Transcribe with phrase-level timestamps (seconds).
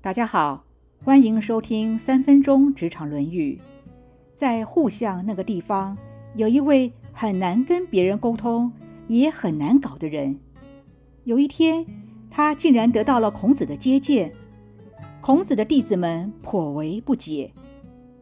[0.00, 0.62] 大家好，
[1.02, 3.60] 欢迎收听三分钟职场论语。
[4.32, 5.98] 在互相那个地方，
[6.36, 8.70] 有一位很难跟别人沟通，
[9.08, 10.38] 也很难搞的人。
[11.24, 11.84] 有一天，
[12.30, 14.32] 他竟然得到了孔子的接见。
[15.20, 17.50] 孔子的弟子们颇为不解。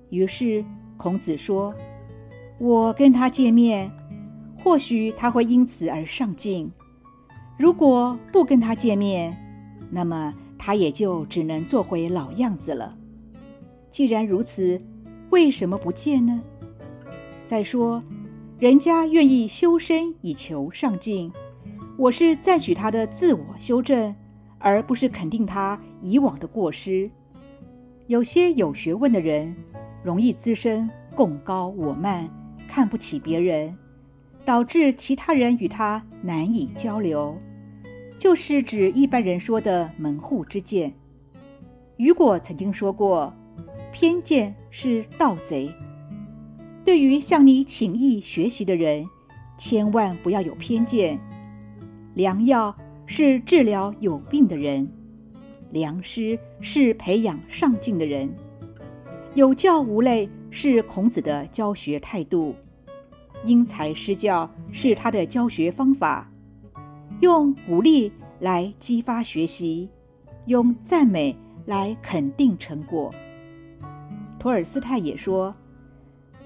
[0.08, 0.64] 于是
[0.96, 1.74] 孔子说
[2.58, 3.92] ：“我跟他见面，
[4.56, 6.70] 或许他会因此而上进；
[7.58, 9.36] 如果不跟他见面，
[9.90, 12.96] 那么……”他也就只能做回老样子了。
[13.90, 14.80] 既然如此，
[15.30, 16.40] 为什么不见呢？
[17.46, 18.02] 再说，
[18.58, 21.32] 人家愿意修身以求上进，
[21.96, 24.14] 我是赞许他的自我修正，
[24.58, 27.10] 而不是肯定他以往的过失。
[28.06, 29.54] 有些有学问的人，
[30.02, 32.28] 容易滋生共高我慢，
[32.68, 33.76] 看不起别人，
[34.44, 37.36] 导致其他人与他难以交流。
[38.18, 40.92] 就是指一般人说的门户之见。
[41.96, 43.32] 雨果曾经说过
[43.92, 45.70] ：“偏见是盗贼。”
[46.84, 49.06] 对于向你请益学习的人，
[49.58, 51.18] 千万不要有偏见。
[52.14, 52.74] 良药
[53.06, 54.88] 是治疗有病的人，
[55.72, 58.32] 良师是培养上进的人。
[59.34, 62.54] 有教无类是孔子的教学态度，
[63.44, 66.30] 因材施教是他的教学方法。
[67.20, 69.88] 用鼓励来激发学习，
[70.44, 73.12] 用赞美来肯定成果。
[74.38, 75.54] 托尔斯泰也说，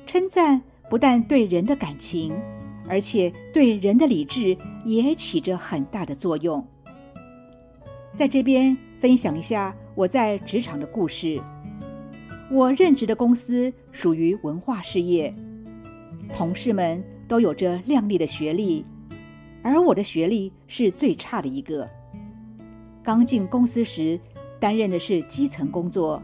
[0.07, 2.33] 称赞不但对人的感情，
[2.89, 6.65] 而且对人的理智也起着很大的作用。
[8.15, 11.41] 在这边分享一下我在职场的故事。
[12.49, 15.35] 我任职的公司属于文化事业，
[16.35, 18.85] 同事们都有着亮丽的学历。
[19.63, 21.89] 而我的学历是最差的一个。
[23.03, 24.19] 刚进公司时，
[24.59, 26.23] 担任的是基层工作，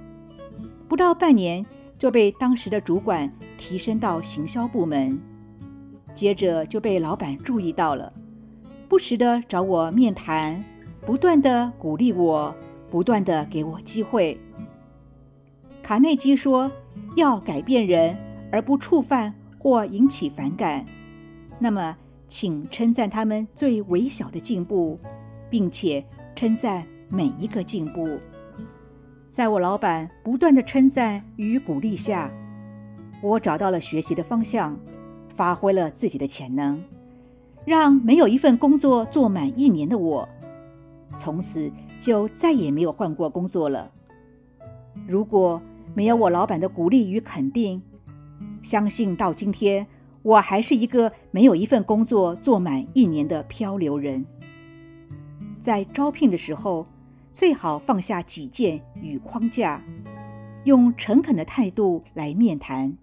[0.88, 1.64] 不到半年
[1.98, 5.18] 就被当时的主管提升到行销部门，
[6.14, 8.12] 接着就被老板注意到了，
[8.88, 10.62] 不时的找我面谈，
[11.04, 12.54] 不断的鼓励我，
[12.90, 14.38] 不断的给我机会。
[15.82, 16.70] 卡内基说
[17.16, 18.16] ：“要改变人，
[18.50, 20.84] 而不触犯或引起反感。”
[21.58, 21.96] 那么。
[22.28, 24.98] 请称赞他们最微小的进步，
[25.48, 26.04] 并且
[26.34, 28.18] 称赞每一个进步。
[29.30, 32.32] 在我老板不断的称赞与鼓励下，
[33.22, 34.78] 我找到了学习的方向，
[35.34, 36.82] 发挥了自己的潜能，
[37.64, 40.28] 让没有一份工作做满一年的我，
[41.16, 41.70] 从此
[42.00, 43.90] 就再也没有换过工作了。
[45.06, 45.60] 如果
[45.94, 47.80] 没有我老板的鼓励与肯定，
[48.62, 49.86] 相信到今天。
[50.26, 54.26] 我还是一个没有一份工作做满一年的漂流人。
[55.60, 56.84] 在招聘的时候，
[57.32, 59.80] 最好放下己见与框架，
[60.64, 62.98] 用诚恳的态度来面谈，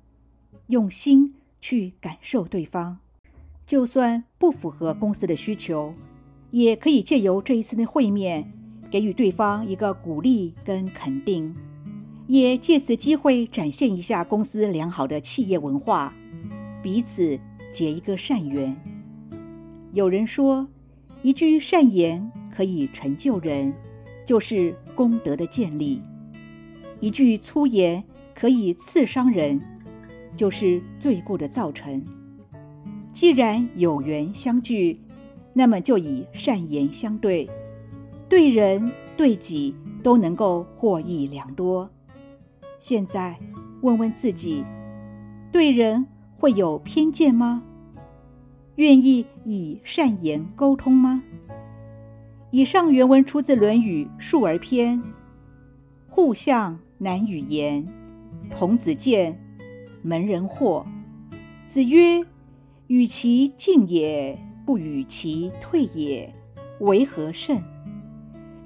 [0.67, 2.97] 用心去感受对方。
[3.65, 5.93] 就算不符合公司的需求，
[6.51, 8.51] 也可以借由这一次的会面，
[8.91, 11.55] 给予对方一个鼓励跟肯定，
[12.27, 16.13] 也借此机会展现一下公司良好的企业文化。
[16.83, 17.39] 彼此
[17.71, 18.75] 结一个善缘。
[19.93, 20.67] 有人说，
[21.21, 23.73] 一句善言可以成就人，
[24.25, 26.01] 就是功德的建立；
[26.99, 28.03] 一句粗言
[28.35, 29.61] 可以刺伤人，
[30.35, 32.03] 就是罪过的造成。
[33.13, 34.99] 既然有缘相聚，
[35.53, 37.49] 那么就以善言相对，
[38.27, 39.73] 对人对己
[40.03, 41.89] 都能够获益良多。
[42.77, 43.39] 现在
[43.81, 44.65] 问问自己，
[45.49, 46.05] 对人。
[46.43, 47.63] 会有偏见吗？
[48.75, 51.23] 愿意以善言沟通吗？
[52.51, 54.99] 以上原文出自《论语·述而篇》。
[56.09, 57.87] 互相难与言。
[58.53, 59.39] 童子见，
[60.01, 60.85] 门人惑。
[61.65, 62.21] 子曰
[62.87, 66.35] ：“与其进也，不与其退也，
[66.81, 67.63] 为何甚？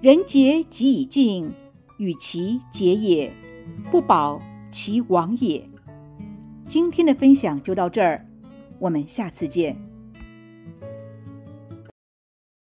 [0.02, 1.52] 人杰即以进，
[2.00, 3.32] 与其结也，
[3.92, 4.42] 不保
[4.72, 5.70] 其亡也。”
[6.68, 8.26] 今天的分享就到这儿，
[8.78, 9.87] 我们下次见。